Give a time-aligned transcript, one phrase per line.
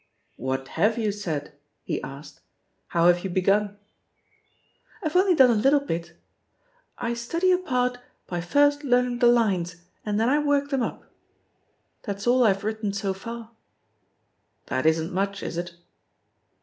[0.37, 1.53] "What have you said?"
[1.83, 2.41] he asked.
[2.87, 3.77] "How have you begun?"
[5.05, 6.13] "IVe only done a little bit.
[6.97, 11.05] *I study a part by first learning the lines, and then I work them up/
[12.01, 13.51] That's all IVe written so far."
[14.65, 15.75] "That isn't much, is it?"